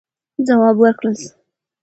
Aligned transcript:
ځواب 0.47 0.75
ورکړل 0.79 1.13
سو. 1.21 1.29